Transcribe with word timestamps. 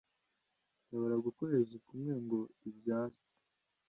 yaburaga 0.89 1.25
ukwezi 1.31 1.75
kumwe 1.85 2.13
ngo 2.23 2.39
ibyare 2.69 3.19